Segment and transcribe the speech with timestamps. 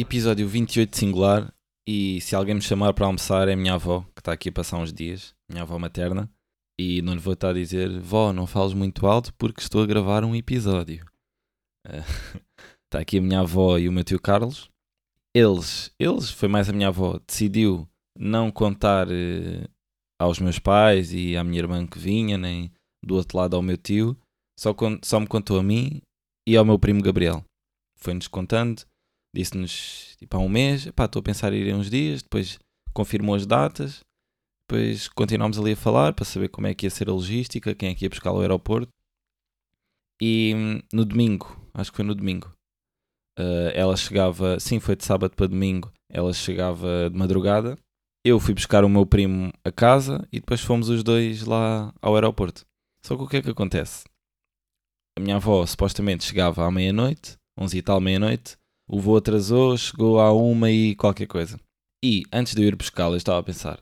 [0.00, 1.52] Episódio 28 singular.
[1.86, 4.52] E se alguém me chamar para almoçar é a minha avó, que está aqui a
[4.52, 6.30] passar uns dias, minha avó materna.
[6.80, 9.86] E não lhe vou estar a dizer, vó, não fales muito alto porque estou a
[9.86, 11.04] gravar um episódio.
[12.88, 14.70] Está aqui a minha avó e o meu tio Carlos.
[15.36, 17.86] Eles, eles, foi mais a minha avó, decidiu
[18.18, 19.68] não contar eh,
[20.18, 22.72] aos meus pais e à minha irmã que vinha, nem
[23.04, 24.16] do outro lado ao meu tio,
[24.58, 24.74] só,
[25.04, 26.00] só me contou a mim
[26.48, 27.44] e ao meu primo Gabriel.
[27.96, 28.82] Foi-nos contando,
[29.34, 32.58] disse-nos tipo há um mês, estou a pensar em ir uns dias, depois
[32.92, 34.00] confirmou as datas,
[34.68, 37.90] depois continuámos ali a falar para saber como é que ia ser a logística, quem
[37.90, 38.92] é que ia buscar ao aeroporto.
[40.20, 42.52] E hum, no domingo, acho que foi no domingo,
[43.38, 47.78] eh, ela chegava, sim, foi de sábado para domingo, ela chegava de madrugada.
[48.22, 52.14] Eu fui buscar o meu primo a casa e depois fomos os dois lá ao
[52.14, 52.66] aeroporto.
[53.02, 54.04] Só que o que é que acontece?
[55.18, 58.58] A minha avó supostamente chegava à meia-noite, onze e tal meia-noite,
[58.90, 61.60] o voo atrasou, chegou à uma e qualquer coisa.
[62.04, 63.80] E antes de eu ir buscá-la, eu estava a pensar: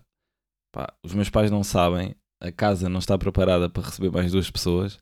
[0.71, 4.51] pá, os meus pais não sabem, a casa não está preparada para receber mais duas
[4.51, 4.99] pessoas,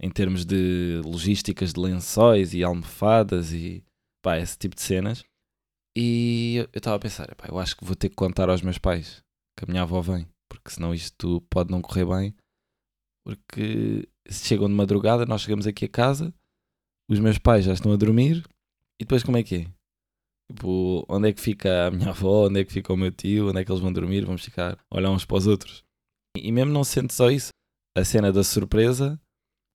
[0.00, 3.84] em termos de logísticas de lençóis e almofadas e
[4.24, 5.22] pá, esse tipo de cenas.
[5.94, 8.78] E eu estava a pensar: pá, eu acho que vou ter que contar aos meus
[8.78, 9.22] pais
[9.58, 12.34] que a minha avó vem, porque senão isto pode não correr bem.
[13.24, 16.34] Porque se chegam de madrugada, nós chegamos aqui a casa,
[17.08, 18.42] os meus pais já estão a dormir,
[19.02, 19.66] e depois como é que é?
[20.48, 23.48] Tipo, onde é que fica a minha avó, onde é que fica o meu tio,
[23.48, 25.82] onde é que eles vão dormir, vamos ficar a olhar uns para os outros.
[26.36, 27.48] E mesmo não sendo só isso,
[27.98, 29.20] a cena da surpresa,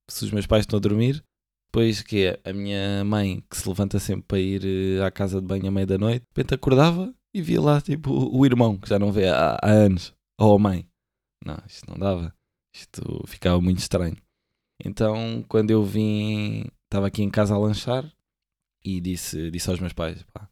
[0.10, 1.22] se os meus pais estão a dormir,
[1.70, 5.42] depois que é a minha mãe que se levanta sempre para ir eh, à casa
[5.42, 8.78] de banho à meia da noite, de repente acordava e via lá tipo o irmão
[8.78, 10.88] que já não vê há, há anos, ou a mãe.
[11.46, 12.34] Não, isto não dava.
[12.74, 14.16] Isto ficava muito estranho.
[14.86, 18.10] Então, quando eu vim, estava aqui em casa a lanchar
[18.88, 20.50] e disse, disse aos meus pais: pá,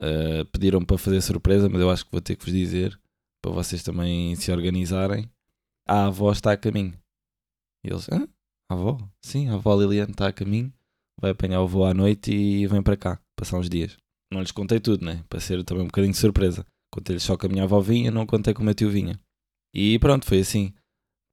[0.00, 2.98] eh, pediram para fazer surpresa, mas eu acho que vou ter que vos dizer
[3.42, 5.30] para vocês também se organizarem.
[5.86, 6.98] A avó está a caminho.
[7.84, 8.26] E eles: Hã?
[8.70, 8.98] A avó?
[9.20, 10.72] Sim, a avó Liliane está a caminho,
[11.20, 13.96] vai apanhar o voo à noite e vem para cá, passar uns dias.
[14.32, 15.22] Não lhes contei tudo, né?
[15.28, 16.66] Para ser também um bocadinho de surpresa.
[16.90, 19.20] Contei-lhes só que a minha avó vinha, não contei que o meu tio vinha.
[19.74, 20.72] E pronto, foi assim.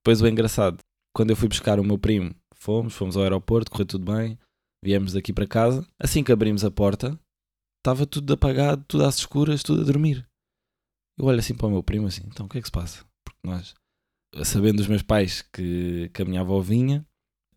[0.04, 0.78] Depois o engraçado,
[1.14, 4.38] quando eu fui buscar o meu primo, fomos, fomos ao aeroporto, correu tudo bem,
[4.82, 5.86] viemos daqui para casa.
[5.98, 7.18] Assim que abrimos a porta,
[7.80, 10.26] estava tudo apagado, tudo às escuras, tudo a dormir.
[11.18, 13.04] Eu olho assim para o meu primo assim, então o que é que se passa?
[13.24, 13.74] Porque nós,
[14.44, 17.06] sabendo dos meus pais que, que a minha avó vinha,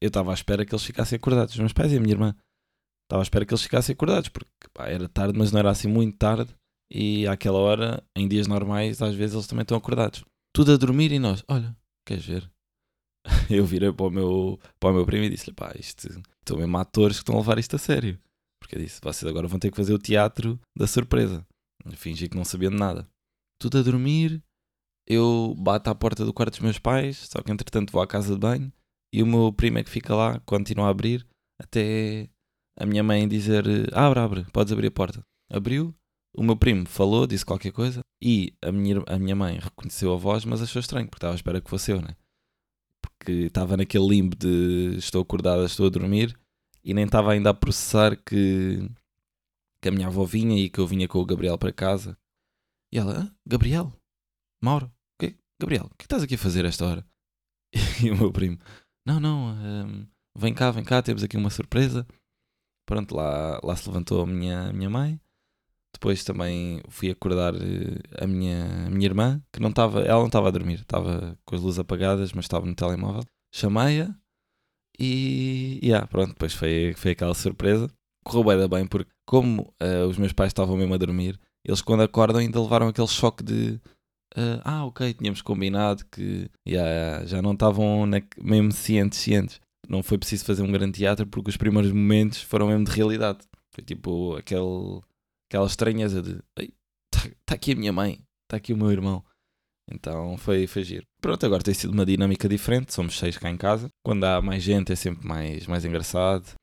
[0.02, 2.36] eu estava à espera que eles ficassem acordados, os meus pais e a minha irmã.
[3.06, 5.88] Estava à espera que eles ficassem acordados, porque pá, era tarde, mas não era assim
[5.88, 6.54] muito tarde.
[6.92, 10.24] E àquela hora, em dias normais, às vezes eles também estão acordados.
[10.54, 11.76] Tudo a dormir e nós, olha,
[12.06, 12.52] queres ver?
[13.50, 16.08] Eu virei para o meu, para o meu primo e disse-lhe, pá, isto,
[16.40, 18.20] estão mesmo atores que estão a levar isto a sério.
[18.62, 21.46] Porque eu disse, vocês agora vão ter que fazer o teatro da surpresa.
[21.94, 23.08] Fingi que não sabia de nada.
[23.60, 24.44] Tudo a dormir,
[25.08, 28.34] eu bato à porta do quarto dos meus pais, só que entretanto vou à casa
[28.34, 28.72] de banho
[29.14, 31.26] e o meu primo é que fica lá, continua a abrir,
[31.62, 32.28] até
[32.78, 35.24] a minha mãe dizer, abre, abre, podes abrir a porta.
[35.52, 35.94] Abriu,
[36.36, 40.18] o meu primo falou, disse qualquer coisa e a minha, a minha mãe reconheceu a
[40.18, 42.16] voz, mas achou estranho, porque estava à espera que fosse eu, né?
[43.06, 46.38] Porque estava naquele limbo de estou acordada, estou a dormir
[46.84, 48.90] e nem estava ainda a processar que,
[49.82, 52.18] que a minha avó vinha e que eu vinha com o Gabriel para casa.
[52.92, 53.94] E ela, ah, Gabriel?
[54.62, 54.92] Mauro?
[55.60, 57.06] Gabriel, o que estás aqui a fazer a esta hora?
[58.04, 58.60] E o meu primo,
[59.06, 60.08] não, não, hum,
[60.38, 62.06] vem cá, vem cá, temos aqui uma surpresa.
[62.86, 65.20] Pronto, lá, lá se levantou a minha, a minha mãe.
[65.96, 70.28] Depois também fui acordar eh, a minha, a minha irmã, que não estava, ela não
[70.28, 73.24] estava a dormir, estava com as luzes apagadas, mas estava no telemóvel.
[73.54, 74.14] Chamei-a
[75.00, 77.90] e, e ah, pronto, depois foi, foi aquela surpresa.
[78.26, 82.04] Correu bem, bem, porque como eh, os meus pais estavam mesmo a dormir, eles quando
[82.04, 83.80] acordam ainda levaram aquele choque de
[84.36, 89.62] eh, ah, ok, tínhamos combinado que yeah, já não estavam na- mesmo cientes, cientes.
[89.88, 93.40] Não foi preciso fazer um grande teatro porque os primeiros momentos foram mesmo de realidade.
[93.74, 95.02] Foi tipo aquele,
[95.56, 99.24] aquela estranheza de está tá aqui a minha mãe, está aqui o meu irmão.
[99.90, 101.06] Então foi, foi giro.
[101.22, 102.94] Pronto, agora tem sido uma dinâmica diferente.
[102.94, 103.90] Somos seis cá em casa.
[104.04, 106.56] Quando há mais gente é sempre mais, mais engraçado.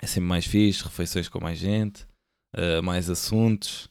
[0.00, 2.06] É sempre mais fixe, refeições com mais gente,
[2.54, 3.90] eh, mais assuntos.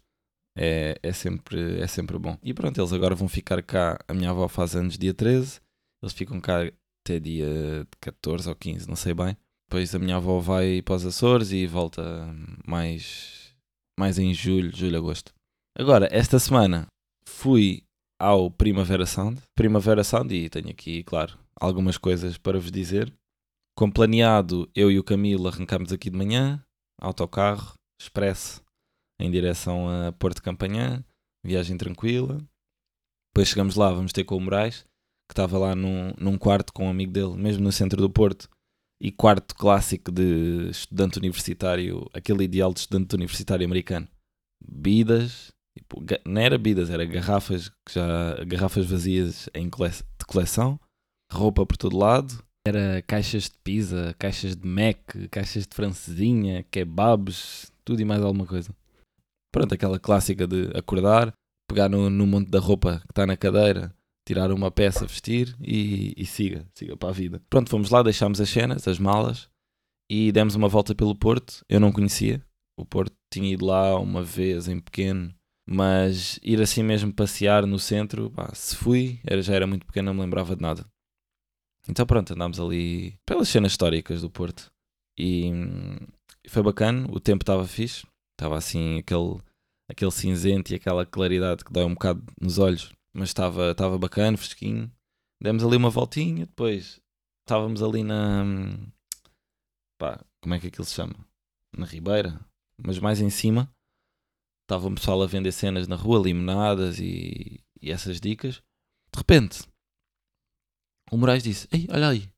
[0.57, 2.38] É, é, sempre, é sempre bom.
[2.43, 3.99] E pronto, eles agora vão ficar cá.
[4.07, 5.61] A minha avó faz anos dia 13.
[6.01, 6.61] Eles ficam cá
[7.05, 9.38] até dia 14 ou 15, não sei bem.
[9.69, 12.01] Depois a minha avó vai para os Açores e volta
[12.67, 13.40] mais,
[13.99, 15.33] mais em julho, julho, agosto.
[15.77, 16.88] Agora, esta semana
[17.25, 17.83] fui
[18.19, 19.41] ao Primavera Sound.
[19.55, 23.11] Primavera Sound, e tenho aqui, claro, algumas coisas para vos dizer.
[23.75, 26.63] Como planeado, eu e o Camilo arrancámos aqui de manhã,
[26.99, 28.61] autocarro, expresso,
[29.19, 31.03] em direção a Porto Campanhã,
[31.43, 32.38] viagem tranquila.
[33.33, 34.85] Depois chegamos lá, vamos ter com o Moraes,
[35.29, 38.49] que estava lá num, num quarto com um amigo dele, mesmo no centro do Porto,
[39.01, 44.07] e quarto clássico de estudante universitário, aquele ideal de estudante universitário americano.
[44.63, 50.80] Bebidas, tipo, não era bebidas, era garrafas, que já, garrafas vazias em cole, de coleção,
[51.31, 55.00] roupa por todo lado, era caixas de pizza, caixas de Mac,
[55.31, 58.69] caixas de francesinha, kebabs, tudo e mais alguma coisa.
[59.51, 61.33] Pronto, aquela clássica de acordar,
[61.68, 63.92] pegar no, no monte da roupa que está na cadeira,
[64.31, 67.42] tirar uma peça, vestir e, e siga, siga para a vida.
[67.50, 69.50] Pronto, fomos lá, deixámos as cenas, as malas
[70.10, 71.66] e demos uma volta pelo Porto.
[71.68, 72.42] Eu não conhecia
[72.80, 75.36] o Porto, tinha ido lá uma vez em pequeno,
[75.68, 80.06] mas ir assim mesmo passear no centro, pá, se fui, era, já era muito pequeno,
[80.06, 80.86] não me lembrava de nada.
[81.89, 84.72] Então pronto, andámos ali pelas cenas históricas do Porto
[85.19, 85.51] e,
[86.42, 88.07] e foi bacana, o tempo estava fixe,
[88.39, 89.42] estava assim aquele,
[89.89, 94.38] aquele cinzento e aquela claridade que dá um bocado nos olhos, mas estava, estava bacana,
[94.38, 94.92] fresquinho.
[95.42, 97.02] Demos ali uma voltinha, depois
[97.42, 98.44] estávamos ali na.
[99.98, 101.16] pá, como é que aquilo se chama?
[101.75, 102.40] Na Ribeira,
[102.78, 103.74] mas mais em cima.
[104.63, 108.62] Estava um pessoal a vender cenas na rua, limonadas e, e essas dicas.
[109.12, 109.63] De repente,
[111.12, 112.31] o Moraes disse: Ei, olha aí.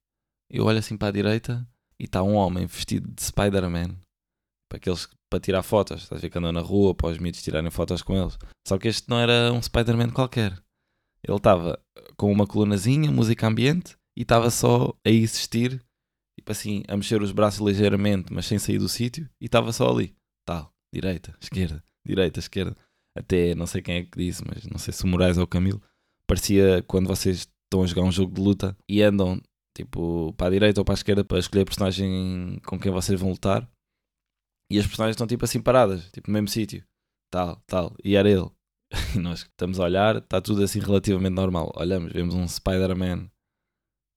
[0.50, 1.68] Eu olho assim para a direita
[2.00, 3.96] e está um homem vestido de Spider-Man.
[4.70, 6.04] Para aqueles para tirar fotos.
[6.04, 8.38] Estás a ver que andam na rua para os miúdos tirarem fotos com eles.
[8.68, 10.63] Só que este não era um Spider-Man qualquer.
[11.26, 11.80] Ele estava
[12.18, 15.82] com uma colunazinha, música ambiente, e estava só a existir,
[16.38, 19.90] tipo assim, a mexer os braços ligeiramente, mas sem sair do sítio, e estava só
[19.90, 20.16] ali.
[20.46, 22.76] Tal, direita, esquerda, direita, esquerda.
[23.18, 25.48] Até não sei quem é que disse, mas não sei se o Moraes ou o
[25.48, 25.82] Camilo.
[26.28, 29.42] Parecia quando vocês estão a jogar um jogo de luta e andam
[29.76, 33.20] tipo para a direita ou para a esquerda para escolher a personagem com quem vocês
[33.20, 33.68] vão lutar
[34.72, 36.84] e as personagens estão tipo assim paradas, tipo no mesmo sítio,
[37.32, 38.50] tal, tal, e era ele.
[39.16, 41.72] E nós estamos a olhar, está tudo assim relativamente normal.
[41.76, 43.30] Olhamos, vemos um Spider-Man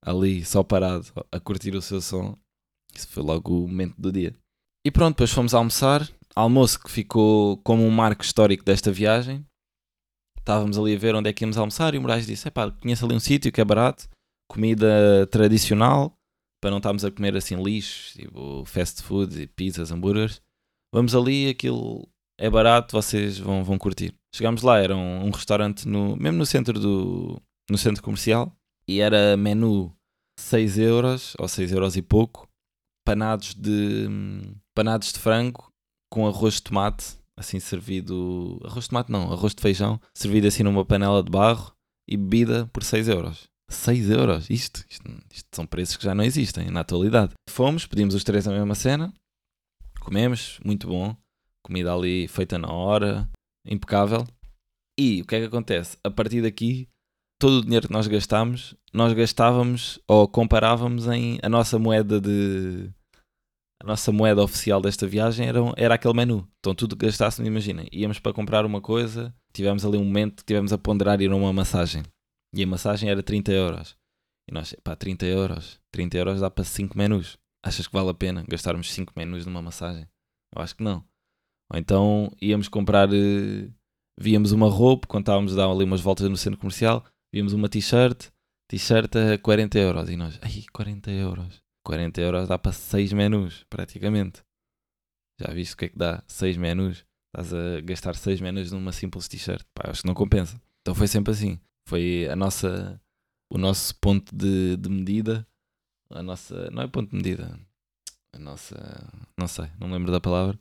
[0.05, 2.37] ali só parado a curtir o seu som.
[2.95, 4.35] Isso foi logo o momento do dia.
[4.87, 6.09] E pronto, depois fomos almoçar.
[6.35, 9.45] Almoço que ficou como um marco histórico desta viagem
[10.47, 13.05] estávamos ali a ver onde é que íamos almoçar e o Moraes disse: pá, conheço
[13.05, 14.09] ali um sítio que é barato,
[14.49, 16.17] comida tradicional,
[16.63, 20.41] para não estarmos a comer assim lixo, tipo fast food, pizzas, hambúrgueres.
[20.95, 22.09] Vamos ali, aquilo
[22.39, 24.15] é barato, vocês vão, vão curtir.
[24.37, 27.41] Chegámos lá, era um, um restaurante no, mesmo no centro do
[27.71, 28.53] no centro comercial
[28.87, 29.91] e era menu
[30.39, 32.47] 6 euros ou 6 euros e pouco,
[33.03, 34.07] panados de
[34.75, 35.73] panados de frango
[36.13, 38.61] com arroz de tomate assim servido.
[38.63, 41.73] Arroz de tomate não, arroz de feijão, servido assim numa panela de barro
[42.07, 43.49] e bebida por 6 euros.
[43.71, 44.51] 6 euros?
[44.51, 47.33] Isto, isto, isto, são preços que já não existem na atualidade.
[47.49, 49.15] Fomos, pedimos os três a mesma cena,
[49.99, 51.17] comemos, muito bom.
[51.65, 53.29] Comida ali feita na hora,
[53.67, 54.27] impecável.
[54.99, 55.99] E o que é que acontece?
[56.03, 56.89] A partir daqui,
[57.39, 62.91] todo o dinheiro que nós gastámos, nós gastávamos ou comparávamos em a nossa moeda de,
[63.83, 66.49] a nossa moeda oficial desta viagem era, era aquele menu.
[66.59, 70.45] Então tudo que gastássemos, imaginem, íamos para comprar uma coisa, tivemos ali um momento que
[70.45, 72.03] tivemos a ponderar ir a uma massagem.
[72.55, 73.97] E a massagem era 30 euros.
[74.49, 77.37] E nós, pá, 30 euros, 30 euros dá para 5 menus.
[77.65, 80.07] Achas que vale a pena gastarmos 5 menus numa massagem?
[80.55, 81.05] Eu acho que não.
[81.73, 83.73] Ou então íamos comprar, uh,
[84.19, 87.69] víamos uma roupa, quando estávamos a dar ali umas voltas no centro comercial, víamos uma
[87.69, 88.31] t-shirt,
[88.69, 90.09] t-shirt a 40 euros.
[90.09, 94.43] E nós, ai, 40 euros 40 euros dá para 6 menus, praticamente.
[95.41, 96.25] Já viste o que é que dá?
[96.27, 97.07] 6 menus.
[97.29, 99.65] Estás a gastar 6 menus numa simples t-shirt.
[99.73, 100.61] Pá, acho que não compensa.
[100.81, 101.61] Então foi sempre assim.
[101.89, 103.01] Foi a nossa,
[103.53, 105.47] o nosso ponto de, de medida.
[106.11, 106.69] A nossa.
[106.73, 107.57] Não é ponto de medida.
[108.35, 108.77] A nossa.
[109.39, 110.59] Não sei, não lembro da palavra.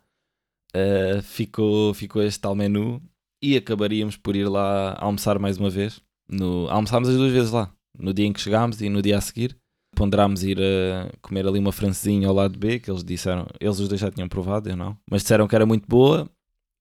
[0.76, 3.02] Uh, ficou, ficou este tal menu
[3.42, 6.02] e acabaríamos por ir lá almoçar mais uma vez.
[6.30, 7.72] No, almoçámos as duas vezes lá.
[7.98, 9.58] No dia em que chegámos e no dia a seguir
[9.96, 13.88] ponderámos ir a comer ali uma francesinha ao lado B, que eles disseram, eles os
[13.88, 16.30] dois já tinham provado, eu não, mas disseram que era muito boa,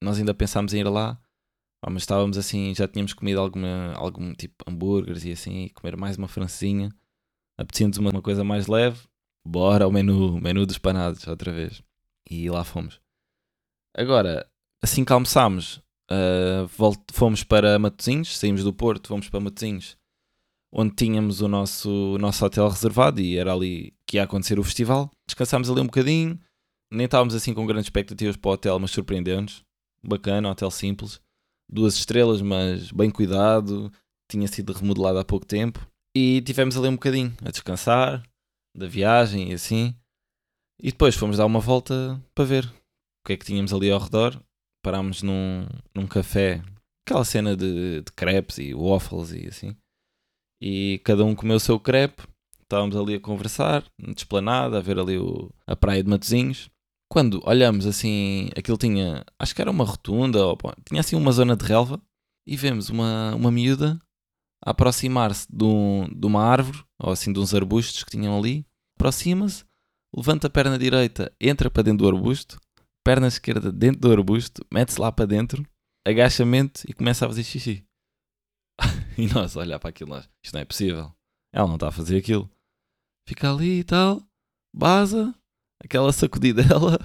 [0.03, 1.19] nós ainda pensámos em ir lá,
[1.89, 6.19] mas estávamos assim, já tínhamos comido alguma, algum tipo hambúrgueres e assim, e comer mais
[6.19, 6.91] uma francesinha,
[7.57, 9.01] apetecia-nos uma, uma, coisa mais leve,
[9.47, 11.83] bora ao menu, menu dos panados, outra vez,
[12.29, 13.01] e lá fomos.
[13.97, 14.47] Agora,
[14.83, 15.77] assim que almoçámos,
[16.11, 16.69] uh,
[17.13, 19.97] fomos para Matosinhos, saímos do Porto, fomos para Matosinhos,
[20.73, 24.65] onde tínhamos o nosso, o nosso hotel reservado e era ali que ia acontecer o
[24.65, 25.11] festival.
[25.29, 26.39] Descansámos ali um bocadinho,
[26.93, 29.63] nem estávamos assim com grandes expectativas para o hotel, mas surpreendeu-nos.
[30.03, 31.21] Bacana, hotel simples,
[31.71, 33.91] duas estrelas, mas bem cuidado,
[34.31, 35.89] tinha sido remodelado há pouco tempo.
[36.17, 38.23] E tivemos ali um bocadinho a descansar
[38.77, 39.95] da viagem e assim.
[40.81, 42.84] E depois fomos dar uma volta para ver
[43.25, 44.39] o que é que tínhamos ali ao redor.
[44.83, 46.63] parámos num, num café,
[47.07, 49.75] aquela cena de, de crepes e waffles e assim.
[50.61, 52.23] E cada um comeu o seu crepe,
[52.63, 53.83] estávamos ali a conversar,
[54.15, 56.71] desplanada, a ver ali o, a praia de Matozinhos.
[57.11, 61.57] Quando olhamos assim, aquilo tinha, acho que era uma rotunda, ou, tinha assim uma zona
[61.57, 62.01] de relva,
[62.47, 63.99] e vemos uma, uma miúda
[64.63, 68.67] a aproximar-se de, um, de uma árvore, ou assim de uns arbustos que tinham ali,
[68.99, 69.65] aproxima-se,
[70.15, 72.59] levanta a perna direita, entra para dentro do arbusto,
[73.05, 75.65] perna esquerda dentro do arbusto, mete-se lá para dentro,
[76.07, 77.87] agachamento e começa a fazer xixi.
[79.19, 81.13] e nós, olhar para aquilo, nós, isto não é possível.
[81.53, 82.51] Ela não está a fazer aquilo.
[83.29, 84.23] Fica ali e tal,
[84.75, 85.35] baza,
[85.83, 86.99] aquela sacudidela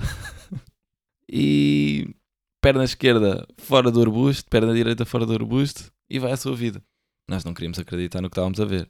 [1.30, 2.16] e
[2.62, 6.84] perna esquerda fora do arbusto, perna direita fora do arbusto e vai à sua vida.
[7.30, 8.90] Nós não queríamos acreditar no que estávamos a ver.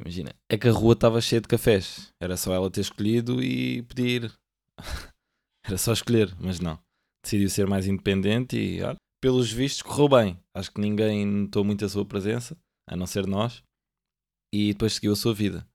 [0.00, 2.12] Imagina, é que a rua estava cheia de cafés.
[2.20, 4.32] Era só ela ter escolhido e pedir.
[5.68, 6.78] Era só escolher, mas não.
[7.22, 10.40] Decidiu ser mais independente e, olha, pelos vistos, correu bem.
[10.56, 12.56] Acho que ninguém notou muito a sua presença,
[12.88, 13.62] a não ser nós.
[14.50, 15.68] E depois seguiu a sua vida.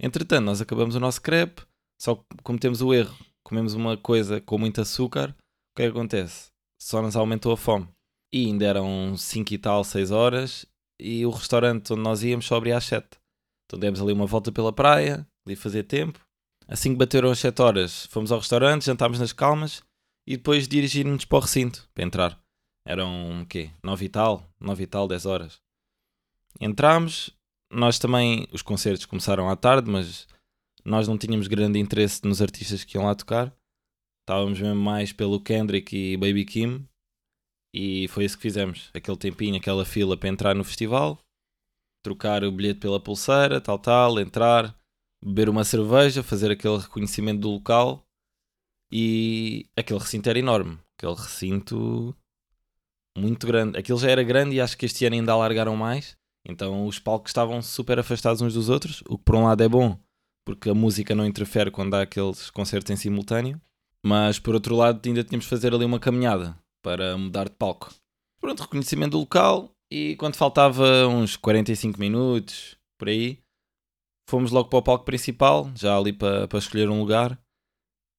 [0.00, 1.62] Entretanto, nós acabamos o nosso crepe,
[2.00, 3.16] só cometemos o erro.
[3.44, 5.30] Comemos uma coisa com muito açúcar.
[5.30, 6.52] O que é que acontece?
[6.80, 7.88] Só nos aumentou a fome.
[8.32, 10.64] E ainda eram 5 e tal, 6 horas.
[11.00, 13.18] E o restaurante onde nós íamos só abria às 7.
[13.66, 16.23] Então demos ali uma volta pela praia, ali fazer tempo.
[16.66, 19.82] Assim que bateram as 7 horas, fomos ao restaurante, jantámos nas calmas
[20.26, 22.40] e depois dirigimos para o recinto para entrar.
[22.86, 23.70] Eram o quê?
[23.82, 25.60] 9 e tal, 9 e tal, 10 horas.
[26.60, 27.30] Entramos,
[27.70, 30.26] nós também, os concertos começaram à tarde, mas
[30.84, 33.54] nós não tínhamos grande interesse nos artistas que iam lá tocar.
[34.22, 36.88] Estávamos mesmo mais pelo Kendrick e Baby Kim.
[37.74, 38.90] E foi isso que fizemos.
[38.94, 41.18] Aquele tempinho, aquela fila para entrar no festival
[42.04, 44.78] trocar o bilhete pela pulseira, tal, tal, entrar,
[45.24, 48.06] beber uma cerveja, fazer aquele reconhecimento do local
[48.92, 50.78] e aquele recinto era enorme.
[50.96, 52.14] Aquele recinto
[53.16, 53.78] muito grande.
[53.78, 56.16] Aquilo já era grande e acho que este ano ainda alargaram mais.
[56.46, 59.68] Então os palcos estavam super afastados uns dos outros, o que por um lado é
[59.68, 59.98] bom,
[60.44, 63.58] porque a música não interfere quando há aqueles concertos em simultâneo.
[64.04, 67.94] Mas por outro lado ainda tínhamos de fazer ali uma caminhada para mudar de palco.
[68.38, 73.38] Pronto, reconhecimento do local, e quando faltava uns 45 minutos, por aí,
[74.28, 77.38] fomos logo para o palco principal, já ali para, para escolher um lugar.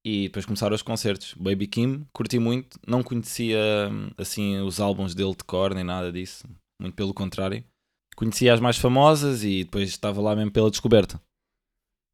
[0.05, 1.33] E depois começaram os concertos.
[1.33, 2.79] Baby Kim, curti muito.
[2.87, 6.47] Não conhecia assim os álbuns dele de cor nem nada disso.
[6.79, 7.63] Muito pelo contrário.
[8.15, 11.19] Conhecia as mais famosas e depois estava lá mesmo pela descoberta.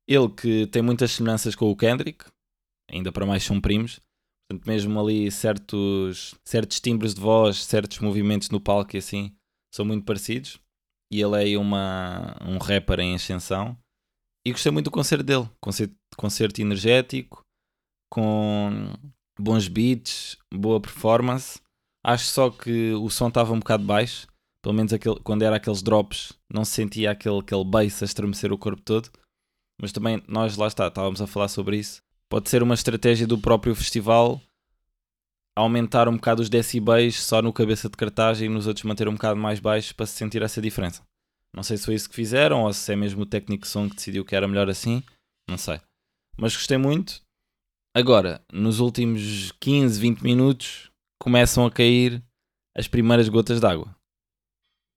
[0.08, 2.26] Ele que tem muitas semelhanças com o Kendrick,
[2.90, 4.00] ainda para mais são primos.
[4.50, 9.36] Portanto, mesmo ali certos, certos timbres de voz, certos movimentos no palco e assim,
[9.74, 10.60] são muito parecidos.
[11.12, 13.78] E ele é uma, um rapper em ascensão.
[14.46, 15.50] E gostei muito do concerto dele.
[15.60, 17.42] Concerto, concerto energético,
[18.10, 18.94] com
[19.40, 21.60] bons beats, boa performance.
[22.04, 24.28] Acho só que o som estava um bocado baixo.
[24.64, 28.52] Pelo menos aquele, quando era aqueles drops, não se sentia aquele, aquele bass a estremecer
[28.52, 29.10] o corpo todo.
[29.82, 32.02] Mas também nós lá está, estávamos a falar sobre isso.
[32.30, 34.40] Pode ser uma estratégia do próprio festival
[35.56, 39.14] aumentar um bocado os decibéis só no cabeça de cartaz e nos outros manter um
[39.14, 41.02] bocado mais baixos para se sentir essa diferença.
[41.55, 43.89] Não sei se foi isso que fizeram ou se é mesmo o técnico de som
[43.89, 45.03] que decidiu que era melhor assim,
[45.50, 45.79] não sei.
[46.38, 47.22] Mas gostei muito.
[47.96, 50.89] Agora, nos últimos 15, 20 minutos,
[51.22, 52.24] começam a cair
[52.75, 53.93] as primeiras gotas d'água.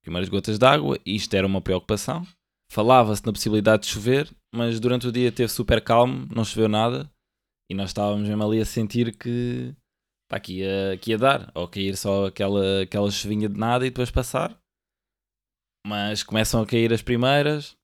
[0.03, 2.25] Primeiras gotas d'água, e isto era uma preocupação.
[2.71, 7.11] Falava-se na possibilidade de chover, mas durante o dia teve super calmo, não choveu nada,
[7.71, 9.75] e nós estávamos mesmo ali a sentir que
[10.29, 13.91] pá, que, ia, que ia dar, ou cair só aquela, aquela chuvinha de nada e
[13.91, 14.59] depois passar.
[15.87, 17.77] Mas começam a cair as primeiras,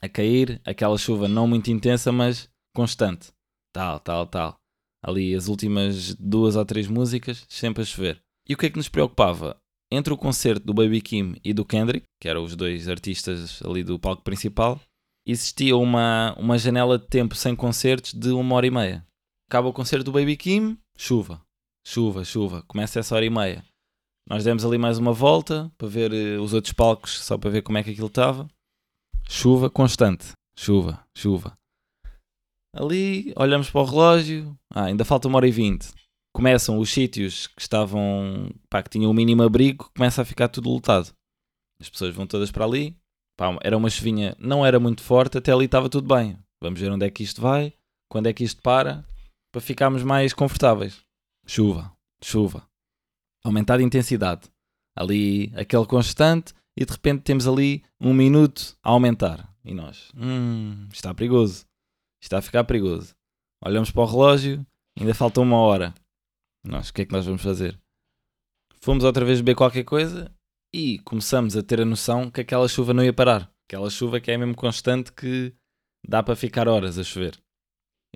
[0.00, 3.32] a cair, aquela chuva não muito intensa, mas constante.
[3.72, 4.56] Tal, tal, tal.
[5.04, 8.20] Ali as últimas duas ou três músicas, sempre a chover.
[8.48, 9.56] E o que é que nos preocupava?
[9.90, 13.84] Entre o concerto do Baby Kim e do Kendrick, que eram os dois artistas ali
[13.84, 14.80] do palco principal,
[15.26, 19.06] existia uma, uma janela de tempo sem concertos de uma hora e meia.
[19.48, 21.42] Acaba o concerto do Baby Kim, chuva,
[21.86, 22.62] chuva, chuva.
[22.62, 23.64] Começa essa hora e meia.
[24.28, 27.62] Nós demos ali mais uma volta para ver uh, os outros palcos, só para ver
[27.62, 28.48] como é que aquilo estava.
[29.28, 31.56] Chuva constante, chuva, chuva.
[32.74, 35.92] Ali olhamos para o relógio, ah, ainda falta uma hora e vinte.
[36.34, 40.70] Começam os sítios que estavam, pá, que tinham o mínimo abrigo, começa a ficar tudo
[40.70, 41.12] lotado.
[41.80, 42.96] As pessoas vão todas para ali.
[43.36, 46.38] Pá, era uma chuvinha, não era muito forte, até ali estava tudo bem.
[46.62, 47.74] Vamos ver onde é que isto vai,
[48.10, 49.04] quando é que isto para
[49.52, 51.02] para ficarmos mais confortáveis.
[51.46, 51.92] Chuva,
[52.24, 52.66] chuva.
[53.44, 54.50] Aumentar a intensidade.
[54.96, 59.52] Ali aquele constante e de repente temos ali um minuto a aumentar.
[59.64, 61.66] E nós, hum, está perigoso.
[62.22, 63.14] Está a ficar perigoso.
[63.64, 64.66] Olhamos para o relógio,
[64.98, 65.94] ainda falta uma hora.
[66.64, 67.78] Nós, o que é que nós vamos fazer?
[68.80, 70.32] Fomos outra vez beber qualquer coisa
[70.74, 73.52] e começamos a ter a noção que aquela chuva não ia parar.
[73.68, 75.54] Aquela chuva que é mesmo constante que
[76.06, 77.40] dá para ficar horas a chover.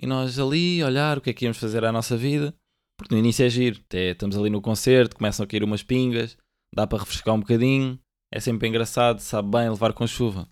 [0.01, 2.53] E nós ali, olhar o que é que íamos fazer à nossa vida,
[2.97, 3.79] porque no início é giro.
[3.85, 6.37] Até estamos ali no concerto, começam a cair umas pingas,
[6.73, 7.99] dá para refrescar um bocadinho,
[8.33, 10.49] é sempre engraçado, sabe bem levar com chuva.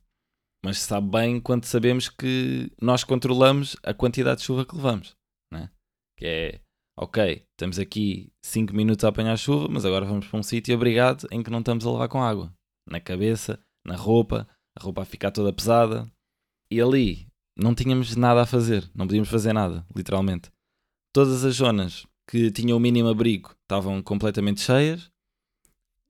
[0.64, 5.16] Mas sabe bem quando sabemos que nós controlamos a quantidade de chuva que levamos.
[5.52, 5.70] Né?
[6.18, 6.62] Que é,
[6.98, 11.28] ok, estamos aqui 5 minutos a apanhar chuva, mas agora vamos para um sítio obrigado
[11.32, 12.54] em que não estamos a levar com água.
[12.90, 14.48] Na cabeça, na roupa,
[14.78, 16.12] a roupa a ficar toda pesada.
[16.72, 20.52] E ali não tínhamos nada a fazer, não podíamos fazer nada, literalmente.
[21.14, 25.10] Todas as zonas que tinham o mínimo abrigo estavam completamente cheias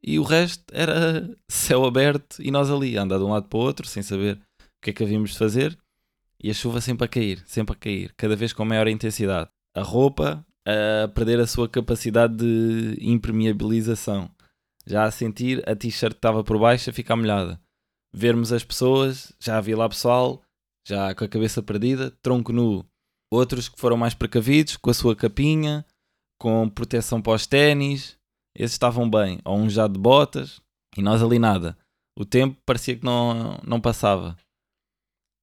[0.05, 3.57] e o resto era céu aberto e nós ali, a andar de um lado para
[3.57, 4.39] o outro, sem saber o
[4.83, 5.75] que é que havíamos de fazer,
[6.41, 9.49] e a chuva sempre a cair, sempre a cair, cada vez com maior intensidade.
[9.75, 14.29] A roupa a perder a sua capacidade de impermeabilização,
[14.85, 17.59] já a sentir a t-shirt que estava por baixo a ficar molhada.
[18.13, 20.41] Vermos as pessoas, já havia lá pessoal,
[20.87, 22.85] já com a cabeça perdida, tronco nu.
[23.31, 25.83] Outros que foram mais precavidos, com a sua capinha,
[26.39, 28.17] com proteção para os ténis,
[28.55, 30.61] esses estavam bem, ou um já de botas,
[30.97, 31.77] e nós ali nada.
[32.17, 34.37] O tempo parecia que não, não passava.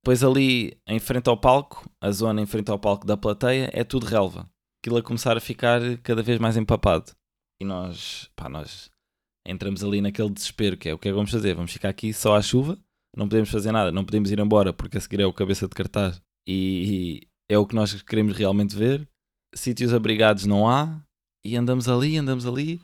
[0.03, 3.85] Depois ali, em frente ao palco, a zona em frente ao palco da plateia, é
[3.85, 4.51] tudo relva.
[4.81, 7.13] Aquilo a começar a ficar cada vez mais empapado.
[7.61, 8.91] E nós, pá, nós
[9.47, 11.55] entramos ali naquele desespero, que é o que é que vamos fazer?
[11.55, 12.77] Vamos ficar aqui só à chuva?
[13.17, 15.75] Não podemos fazer nada, não podemos ir embora, porque a seguir é o cabeça de
[15.75, 16.21] cartaz.
[16.49, 19.09] E, e é o que nós queremos realmente ver.
[19.55, 21.01] Sítios abrigados não há,
[21.45, 22.81] e andamos ali, andamos ali,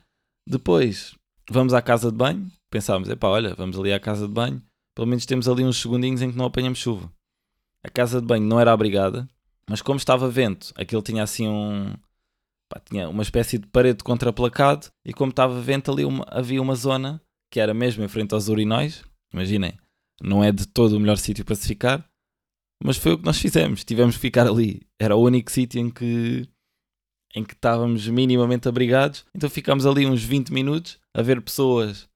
[0.47, 1.15] depois,
[1.51, 2.51] vamos à casa de banho.
[2.71, 4.63] Pensámos, epá, olha, vamos ali à casa de banho.
[4.95, 7.13] Pelo menos temos ali uns segundinhos em que não apanhamos chuva.
[7.85, 9.29] A casa de banho não era abrigada,
[9.69, 11.95] mas como estava vento, aquilo tinha assim um.
[12.69, 16.75] Pá, tinha uma espécie de parede contraplacado e como estava vento ali uma, havia uma
[16.75, 19.05] zona que era mesmo em frente aos urinóis.
[19.33, 19.79] Imaginem,
[20.21, 22.07] não é de todo o melhor sítio para se ficar,
[22.83, 23.85] mas foi o que nós fizemos.
[23.85, 24.83] Tivemos que ficar ali.
[24.99, 26.49] Era o único sítio em que
[27.35, 29.25] em que estávamos minimamente abrigados.
[29.35, 32.09] Então ficámos ali uns 20 minutos a ver pessoas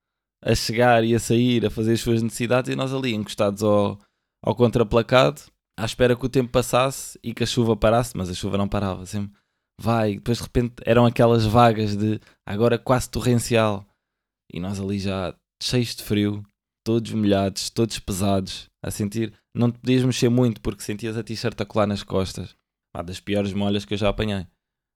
[0.44, 3.98] a chegar e a sair, a fazer as suas necessidades e nós ali encostados ao,
[4.44, 5.40] ao contraplacado,
[5.78, 8.68] à espera que o tempo passasse e que a chuva parasse, mas a chuva não
[8.68, 9.32] parava, sempre
[9.80, 13.86] vai, depois de repente eram aquelas vagas de agora quase torrencial.
[14.52, 16.44] E nós ali já cheios de frio,
[16.84, 21.58] todos molhados, todos pesados, a sentir, não te podias mexer muito porque sentias a t-shirt
[21.60, 22.54] a colar nas costas,
[22.94, 24.46] ah, das piores molhas que eu já apanhei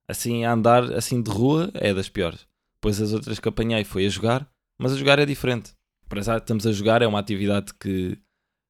[0.09, 2.47] assim a andar assim de rua é das piores.
[2.75, 5.73] Depois as outras que apanhei foi a jogar, mas a jogar é diferente.
[6.09, 8.19] Para já estamos a jogar, é uma atividade que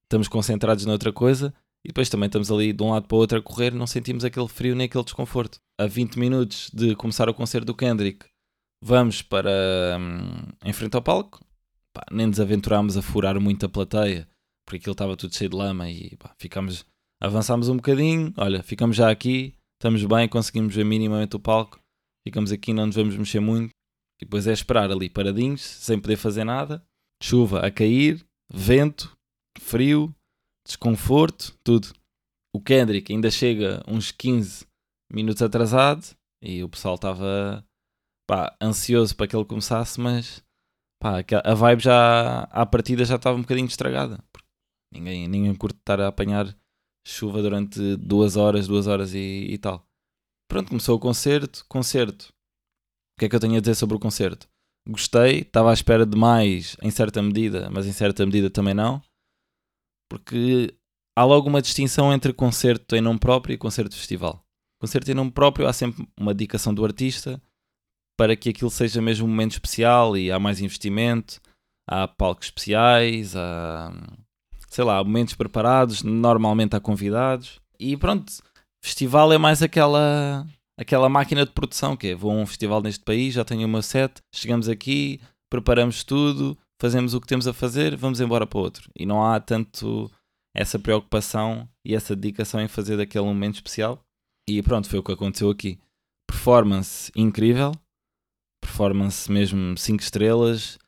[0.05, 1.53] estamos concentrados noutra coisa
[1.85, 4.25] e depois também estamos ali de um lado para o outro a correr, não sentimos
[4.25, 5.59] aquele frio nem aquele desconforto.
[5.79, 8.27] A 20 minutos de começar o concerto do Kendrick,
[8.83, 9.51] vamos para
[10.01, 11.45] hum, em frente ao palco,
[11.93, 14.27] pá, nem nos aventurámos a furar muito a plateia,
[14.65, 16.85] porque aquilo estava tudo cheio de lama e pá, ficámos,
[17.21, 21.81] avançámos um bocadinho, olha, ficamos já aqui, estamos bem, conseguimos ver minimamente o palco,
[22.27, 23.71] ficamos aqui, não nos vamos mexer muito.
[24.21, 26.83] E depois é esperar ali paradinhos, sem poder fazer nada,
[27.23, 29.15] chuva a cair, vento,
[29.61, 30.15] frio,
[30.67, 31.93] desconforto, tudo.
[32.55, 34.67] O Kendrick ainda chega uns 15
[35.13, 37.63] minutos atrasado e o pessoal estava
[38.61, 40.43] ansioso para que ele começasse, mas
[40.99, 44.19] pá, a vibe já à partida já estava um bocadinho estragada.
[44.93, 46.57] Ninguém, ninguém curte estar a apanhar
[47.07, 49.87] chuva durante duas horas, duas horas e, e tal.
[50.49, 51.65] Pronto, começou o concerto.
[51.69, 52.29] Concerto.
[53.17, 54.49] O que é que eu tenho a dizer sobre o concerto?
[54.89, 59.01] Gostei, estava à espera de mais em certa medida, mas em certa medida também não.
[60.11, 60.77] Porque
[61.17, 64.45] há logo uma distinção entre concerto em nome próprio e concerto de festival.
[64.81, 67.41] Concerto em nome próprio há sempre uma dedicação do artista
[68.19, 71.41] para que aquilo seja mesmo um momento especial e há mais investimento,
[71.89, 73.93] há palcos especiais, há
[74.77, 77.59] sei lá, momentos preparados, normalmente há convidados.
[77.81, 78.31] E pronto,
[78.85, 80.47] festival é mais aquela
[80.79, 83.81] aquela máquina de produção que é, vou a um festival neste país, já tenho meu
[83.81, 88.91] set, chegamos aqui, preparamos tudo, fazemos o que temos a fazer, vamos embora para outro.
[88.95, 90.11] E não há tanto
[90.55, 94.05] essa preocupação e essa dedicação em fazer daquele momento especial.
[94.47, 95.79] E pronto, foi o que aconteceu aqui.
[96.29, 97.73] Performance incrível,
[98.63, 100.79] performance mesmo 5 estrelas,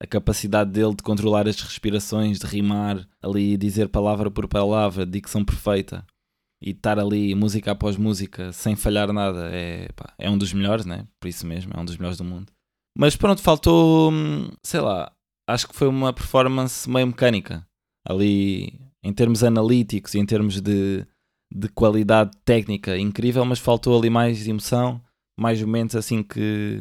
[0.00, 5.44] a capacidade dele de controlar as respirações, de rimar ali, dizer palavra por palavra, dicção
[5.44, 6.06] perfeita
[6.62, 10.84] e estar ali música após música sem falhar nada é, pá, é um dos melhores,
[10.84, 11.06] né?
[11.20, 12.52] Por isso mesmo, é um dos melhores do mundo.
[12.96, 15.12] Mas pronto, faltou, hum, sei lá,
[15.48, 17.66] acho que foi uma performance meio mecânica.
[18.06, 21.06] Ali, em termos analíticos e em termos de,
[21.52, 25.00] de qualidade técnica incrível, mas faltou ali mais emoção,
[25.38, 26.80] mais momentos assim que,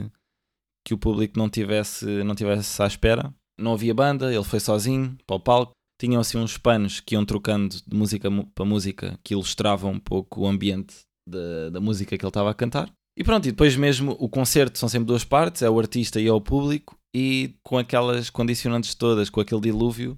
[0.87, 3.33] que o público não tivesse, não tivesse à espera.
[3.59, 5.73] Não havia banda, ele foi sozinho para o palco.
[5.99, 10.41] Tinham assim uns panos que iam trocando de música para música que ilustravam um pouco
[10.41, 12.89] o ambiente da, da música que ele estava a cantar.
[13.17, 16.27] E pronto, e depois mesmo o concerto são sempre duas partes, é o artista e
[16.27, 20.17] é o público, e com aquelas condicionantes todas, com aquele dilúvio,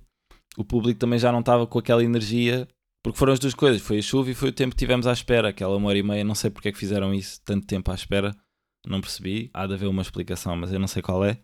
[0.56, 2.68] o público também já não estava com aquela energia,
[3.04, 5.14] porque foram as duas coisas, foi a chuva e foi o tempo que tivemos à
[5.14, 7.90] espera, aquela uma hora e meia, não sei porque é que fizeram isso, tanto tempo
[7.90, 8.36] à espera,
[8.90, 11.40] não percebi, há de haver uma explicação, mas eu não sei qual é.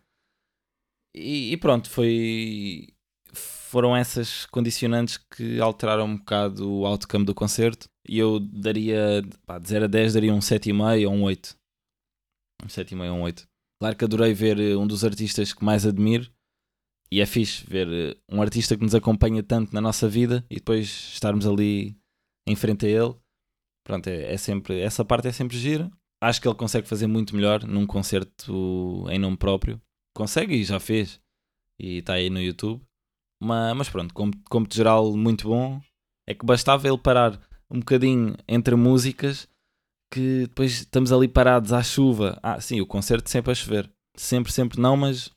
[1.14, 2.90] E, e pronto, foi
[3.76, 7.90] foram essas condicionantes que alteraram um bocado o outcome do concerto.
[8.08, 11.58] E eu daria, pá, de 0 a 10, daria um 7,5 ou um 8.
[12.64, 13.48] Um 7,5 ou um 8.
[13.82, 16.32] Claro que adorei ver eh, um dos artistas que mais admiro.
[17.12, 20.56] E é fixe ver eh, um artista que nos acompanha tanto na nossa vida e
[20.56, 21.98] depois estarmos ali
[22.48, 23.16] em frente a ele.
[23.84, 25.92] Pronto, é, é sempre, essa parte é sempre gira.
[26.26, 29.80] Acho que ele consegue fazer muito melhor num concerto em nome próprio.
[30.16, 31.22] Consegue e já fez.
[31.80, 32.82] E está aí no YouTube.
[33.40, 35.80] Mas, mas pronto, como, como de geral, muito bom.
[36.28, 39.48] É que bastava ele parar um bocadinho entre músicas
[40.12, 42.40] que depois estamos ali parados à chuva.
[42.42, 43.88] Ah, sim, o concerto sempre a chover.
[44.18, 45.30] Sempre, sempre não, mas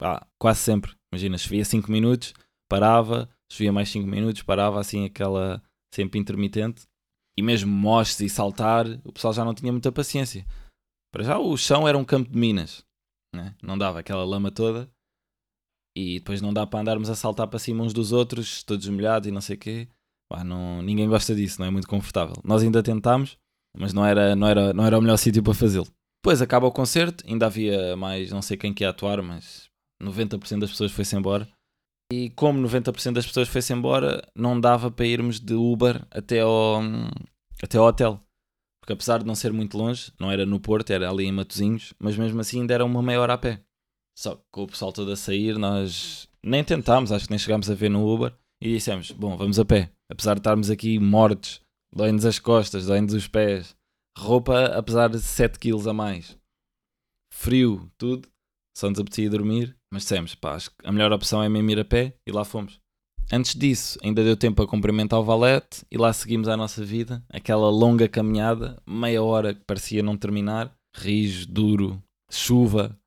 [0.00, 0.92] ah, quase sempre.
[1.12, 2.32] Imagina, chovia 5 minutos,
[2.66, 6.86] parava, chovia mais 5 minutos, parava assim aquela sempre intermitente.
[7.36, 10.46] E mesmo mostres e saltar, o pessoal já não tinha muita paciência.
[11.12, 12.84] Para já o chão era um campo de minas.
[13.34, 13.54] Né?
[13.62, 14.88] Não dava aquela lama toda
[15.96, 19.28] e depois não dá para andarmos a saltar para cima uns dos outros, todos molhados
[19.28, 19.88] e não sei o quê.
[20.44, 22.34] Não, ninguém gosta disso, não é muito confortável.
[22.42, 23.38] Nós ainda tentámos,
[23.76, 25.86] mas não era, não era, não era o melhor sítio para fazê-lo.
[26.20, 29.68] Depois acaba o concerto, ainda havia mais, não sei quem que ia atuar, mas
[30.02, 31.48] 90% das pessoas foi-se embora.
[32.14, 36.80] E como 90% das pessoas foi-se embora, não dava para irmos de Uber até ao,
[37.60, 38.20] até ao hotel.
[38.80, 41.92] Porque apesar de não ser muito longe, não era no Porto, era ali em Matozinhos,
[41.98, 43.64] mas mesmo assim ainda era uma meia hora a pé.
[44.16, 47.68] Só que com o pessoal todo a sair, nós nem tentámos, acho que nem chegámos
[47.68, 49.90] a ver no Uber e dissemos: Bom, vamos a pé.
[50.08, 51.60] Apesar de estarmos aqui mortos,
[51.92, 53.74] doem-nos as costas, doem-nos os pés,
[54.16, 56.38] roupa, apesar de 7 kg a mais,
[57.32, 58.28] frio, tudo,
[58.76, 59.76] só nos apetecia dormir.
[59.94, 62.44] Mas dissemos: Pá, acho que a melhor opção é mesmo ir a pé e lá
[62.44, 62.80] fomos.
[63.32, 67.24] Antes disso, ainda deu tempo a cumprimentar o valete e lá seguimos a nossa vida,
[67.30, 72.98] aquela longa caminhada, meia hora que parecia não terminar, rijo, duro, chuva,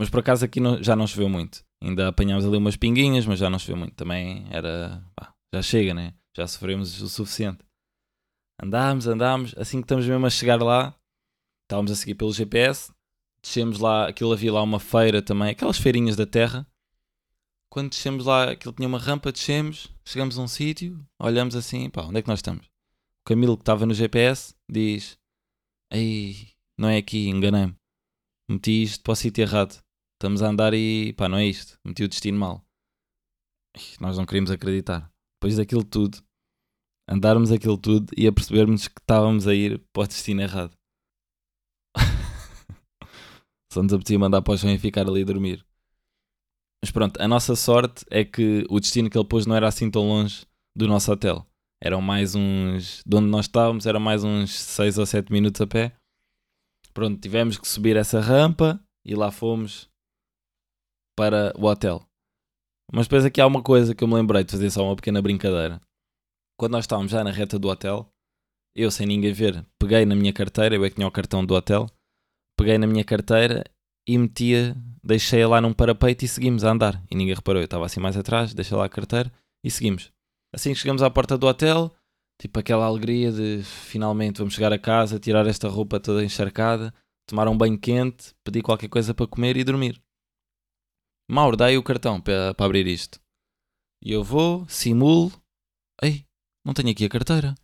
[0.00, 1.62] mas por acaso aqui não, já não choveu muito.
[1.82, 3.94] Ainda apanhámos ali umas pinguinhas, mas já não choveu muito.
[3.94, 5.04] Também era.
[5.16, 6.14] Pá, já chega, né?
[6.36, 7.64] Já sofremos o suficiente.
[8.62, 9.54] Andámos, andámos.
[9.58, 10.94] Assim que estamos mesmo a chegar lá,
[11.64, 12.92] estávamos a seguir pelo GPS.
[13.42, 16.66] Descemos lá, aquilo havia lá uma feira também, aquelas feirinhas da terra.
[17.70, 22.02] Quando descemos lá, aquilo tinha uma rampa, descemos, chegamos a um sítio, olhamos assim, pá,
[22.02, 22.66] onde é que nós estamos?
[22.66, 25.18] O Camilo que estava no GPS diz:
[25.90, 27.76] Ei, não é aqui, enganei-me.
[28.48, 29.80] Meti isto para o sítio errado
[30.20, 32.62] estamos a andar e pá, não é isto, meti o destino mal.
[33.98, 35.10] Nós não queríamos acreditar.
[35.36, 36.22] Depois daquilo tudo,
[37.08, 40.76] andarmos aquilo tudo e a percebermos que estávamos a ir para o destino errado.
[43.72, 45.64] Só nos apetecia mandar para o chão e ficar ali a dormir.
[46.82, 49.90] Mas pronto, a nossa sorte é que o destino que ele pôs não era assim
[49.90, 51.46] tão longe do nosso hotel.
[51.82, 53.02] Eram mais uns.
[53.06, 55.94] De onde nós estávamos, era mais uns 6 ou 7 minutos a pé.
[56.92, 59.88] Pronto, tivemos que subir essa rampa e lá fomos
[61.16, 62.02] para o hotel.
[62.92, 65.22] Mas depois aqui há uma coisa que eu me lembrei de fazer só uma pequena
[65.22, 65.80] brincadeira.
[66.58, 68.10] Quando nós estávamos já na reta do hotel,
[68.74, 71.54] eu sem ninguém ver, peguei na minha carteira, eu é que tinha o cartão do
[71.54, 71.86] hotel,
[72.60, 73.64] peguei na minha carteira
[74.06, 77.02] e metia, deixei-a lá num parapeito e seguimos a andar.
[77.10, 79.32] E ninguém reparou, eu estava assim mais atrás, deixei lá a carteira
[79.64, 80.12] e seguimos.
[80.54, 81.90] Assim que chegamos à porta do hotel,
[82.38, 86.92] tipo aquela alegria de finalmente vamos chegar a casa, tirar esta roupa toda encharcada,
[87.26, 89.98] tomar um banho quente, pedir qualquer coisa para comer e dormir.
[91.30, 93.18] Mauro, dá aí o cartão para, para abrir isto.
[94.04, 95.32] E eu vou, simulo.
[96.02, 96.26] Ei,
[96.62, 97.54] não tenho aqui a carteira.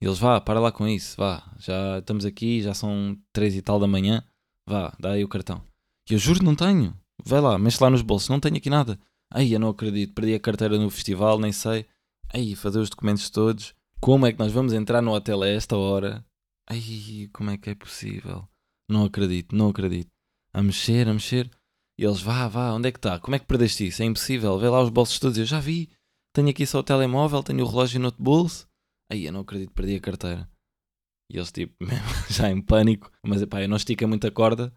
[0.00, 1.42] E eles, vá, para lá com isso, vá.
[1.58, 4.24] Já estamos aqui, já são três e tal da manhã.
[4.66, 5.62] Vá, dá aí o cartão.
[6.08, 6.96] E eu juro, não tenho.
[7.24, 8.98] Vai lá, mexe lá nos bolsos, não tenho aqui nada.
[9.30, 11.86] Ai, eu não acredito, perdi a carteira no festival, nem sei.
[12.32, 13.74] Ai, fazer os documentos todos.
[14.00, 16.24] Como é que nós vamos entrar no hotel a esta hora?
[16.68, 18.48] Ai, como é que é possível?
[18.88, 20.10] Não acredito, não acredito.
[20.52, 21.50] A mexer, a mexer.
[21.98, 23.18] E eles, vá, vá, onde é que está?
[23.18, 24.02] Como é que perdeste isso?
[24.02, 25.38] É impossível, vê lá os bolsos todos.
[25.38, 25.90] Eu já vi,
[26.32, 28.68] tenho aqui só o telemóvel, tenho o relógio no outro bolso.
[29.10, 30.48] Aí eu não acredito, perdi a carteira.
[31.30, 31.74] E eles, tipo,
[32.30, 33.10] já em pânico.
[33.24, 34.72] Mas, pá, eu não estica muita corda,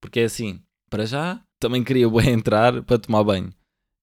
[0.00, 3.52] porque é assim, para já, também queria bem entrar para tomar banho.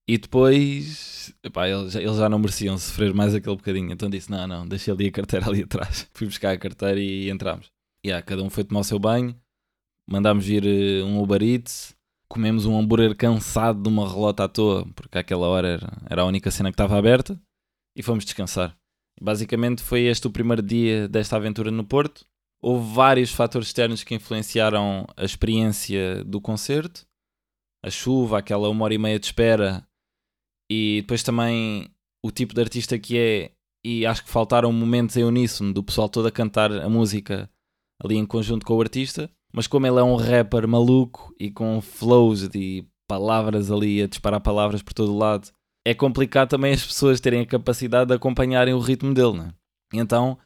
[0.07, 3.91] E depois, epá, eles, eles já não mereciam sofrer mais aquele bocadinho.
[3.91, 6.07] Então disse: Não, não, deixei ali a carteira ali atrás.
[6.13, 7.71] Fui buscar a carteira e entramos.
[8.05, 9.35] Yeah, cada um foi tomar o seu banho,
[10.07, 11.95] mandámos vir eh, um Uber Eats,
[12.29, 16.25] comemos um hambúrguer cansado de uma relota à toa, porque àquela hora era, era a
[16.25, 17.41] única cena que estava aberta,
[17.95, 18.77] e fomos descansar.
[19.21, 22.25] Basicamente foi este o primeiro dia desta aventura no Porto.
[22.61, 27.05] Houve vários fatores externos que influenciaram a experiência do concerto.
[27.83, 29.87] A chuva, aquela uma hora e meia de espera,
[30.69, 31.87] e depois também
[32.25, 33.51] o tipo de artista que é,
[33.85, 37.49] e acho que faltaram momentos em uníssono do pessoal todo a cantar a música
[38.03, 41.79] ali em conjunto com o artista, mas como ele é um rapper maluco e com
[41.79, 45.51] flows de palavras ali a disparar palavras por todo o lado,
[45.85, 49.53] é complicado também as pessoas terem a capacidade de acompanharem o ritmo dele, né?
[49.93, 50.37] Então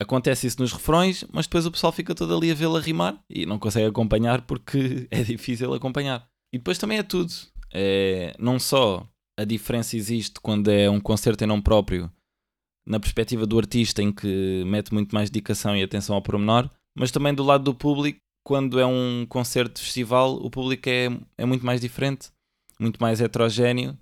[0.00, 3.46] acontece isso nos refrões, mas depois o pessoal fica todo ali a vê-lo rimar e
[3.46, 6.28] não consegue acompanhar porque é difícil acompanhar.
[6.52, 7.32] E depois também é tudo.
[7.72, 12.12] É, não só a diferença existe quando é um concerto em nome próprio,
[12.86, 17.10] na perspectiva do artista, em que mete muito mais dedicação e atenção ao pormenor, mas
[17.10, 21.46] também do lado do público, quando é um concerto de festival, o público é, é
[21.46, 22.28] muito mais diferente,
[22.78, 23.98] muito mais heterogéneo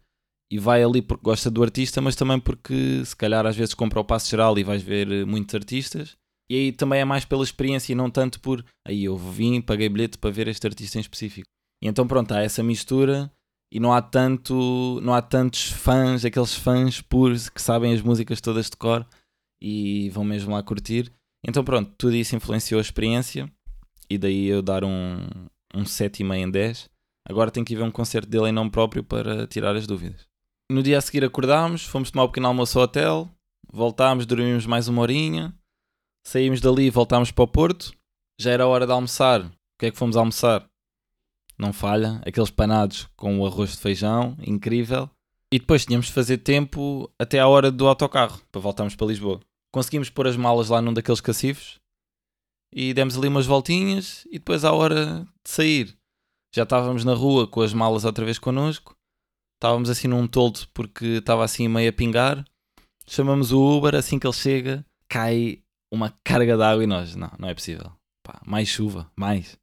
[0.52, 3.98] e vai ali porque gosta do artista, mas também porque se calhar às vezes compra
[3.98, 6.14] o passo geral e vais ver eh, muitos artistas.
[6.50, 9.88] E aí também é mais pela experiência e não tanto por aí eu vim, paguei
[9.88, 11.48] bilhete para ver este artista em específico.
[11.82, 13.32] E então pronto, há essa mistura
[13.72, 18.38] e não há tanto não há tantos fãs, aqueles fãs puros que sabem as músicas
[18.38, 19.06] todas de cor
[19.58, 21.10] e vão mesmo lá curtir.
[21.42, 23.50] Então pronto, tudo isso influenciou a experiência
[24.10, 25.16] e daí eu dar um,
[25.74, 26.90] um 7,5 em 10.
[27.26, 30.30] Agora tenho que ir ver um concerto dele em nome próprio para tirar as dúvidas.
[30.72, 33.28] No dia a seguir acordámos, fomos tomar um pequeno almoço ao hotel,
[33.70, 35.54] voltámos, dormimos mais uma horinha,
[36.26, 37.92] saímos dali e voltámos para o Porto.
[38.40, 39.42] Já era hora de almoçar.
[39.42, 40.66] O que é que fomos almoçar?
[41.58, 45.10] não falha, aqueles panados com o arroz de feijão, incrível.
[45.52, 49.40] E depois tínhamos de fazer tempo até à hora do autocarro, para voltarmos para Lisboa.
[49.70, 51.78] Conseguimos pôr as malas lá num daqueles cacifes
[52.74, 55.94] e demos ali umas voltinhas e depois à hora de sair.
[56.50, 58.96] Já estávamos na rua com as malas outra vez connosco.
[59.62, 62.44] Estávamos assim num toldo porque estava assim meio a pingar.
[63.06, 67.30] Chamamos o Uber, assim que ele chega, cai uma carga de água e nós, não,
[67.38, 67.92] não é possível.
[68.24, 69.56] Pá, mais chuva, mais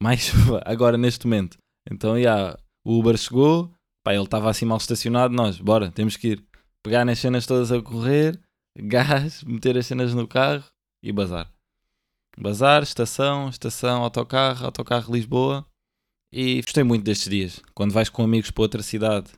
[0.00, 1.58] mais chuva, agora neste momento.
[1.90, 6.28] Então, yeah, o Uber chegou, pá, ele estava assim mal estacionado, nós, bora, temos que
[6.28, 6.44] ir.
[6.80, 8.40] Pegar nas cenas todas a correr,
[8.78, 10.62] gás, meter as cenas no carro
[11.02, 11.52] e bazar.
[12.38, 15.66] Bazar, estação, estação, autocarro, autocarro Lisboa.
[16.36, 17.60] E gostei muito destes dias.
[17.72, 19.30] Quando vais com amigos para outra cidade,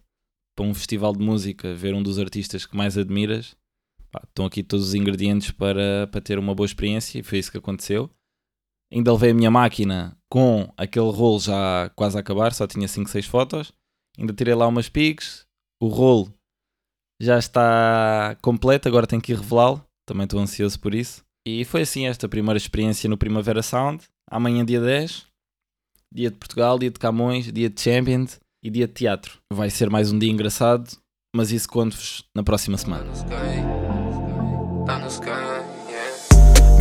[0.56, 3.54] para um festival de música, ver um dos artistas que mais admiras,
[4.10, 7.52] pá, estão aqui todos os ingredientes para, para ter uma boa experiência e foi isso
[7.52, 8.08] que aconteceu.
[8.90, 13.10] Ainda levei a minha máquina com aquele rolo já quase a acabar, só tinha 5,
[13.10, 13.72] 6 fotos.
[14.18, 15.44] Ainda tirei lá umas pics.
[15.78, 16.32] O rolo
[17.20, 19.84] já está completo, agora tenho que revelá-lo.
[20.08, 21.22] Também estou ansioso por isso.
[21.46, 24.02] E foi assim esta primeira experiência no Primavera Sound.
[24.30, 25.26] Amanhã, dia 10,
[26.12, 29.38] dia de Portugal, dia de Camões, dia de Champions e dia de teatro.
[29.52, 30.90] Vai ser mais um dia engraçado,
[31.34, 33.06] mas isso conto-vos na próxima semana.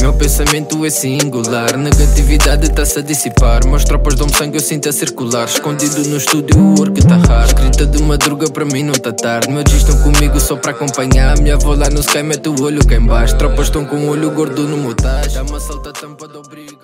[0.05, 3.65] Meu pensamento é singular, negatividade está-se a dissipar.
[3.65, 5.45] Meus tropas dão sangue, eu sinto a circular.
[5.45, 7.47] Escondido no estúdio, o work tá hard.
[7.47, 9.49] Escrita de madruga, para mim não tá tarde.
[9.49, 11.39] Meus dias estão comigo só para acompanhar.
[11.39, 13.35] Minha avó lá no sky mete o olho cá embaixo.
[13.37, 15.33] Tropas estão com o olho gordo no motage.
[15.33, 16.77] Dá uma salta tampa do brilho.